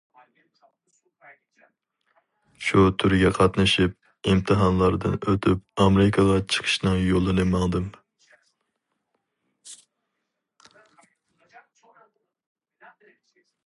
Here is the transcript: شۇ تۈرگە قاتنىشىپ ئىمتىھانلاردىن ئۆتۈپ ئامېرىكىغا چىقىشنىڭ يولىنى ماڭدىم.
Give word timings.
شۇ 2.67 2.85
تۈرگە 3.03 3.31
قاتنىشىپ 3.35 4.31
ئىمتىھانلاردىن 4.31 5.19
ئۆتۈپ 5.19 5.83
ئامېرىكىغا 5.85 6.39
چىقىشنىڭ 6.55 6.97
يولىنى 7.11 7.47
ماڭدىم. 7.51 7.87